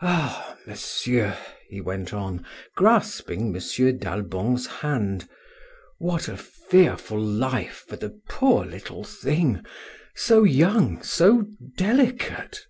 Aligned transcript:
"Ah! 0.00 0.56
monsieur," 0.64 1.36
he 1.68 1.80
went 1.80 2.14
on, 2.14 2.46
grasping 2.76 3.46
M. 3.48 3.52
d'Albon's 3.98 4.68
hand, 4.68 5.28
"what 5.98 6.28
a 6.28 6.36
fearful 6.36 7.18
life 7.20 7.84
for 7.88 7.96
a 7.96 8.10
poor 8.28 8.64
little 8.64 9.02
thing, 9.02 9.66
so 10.14 10.44
young, 10.44 11.02
so 11.02 11.48
delicate! 11.76 12.64